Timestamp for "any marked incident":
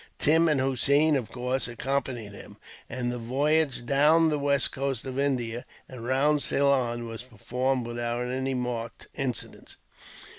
8.25-9.75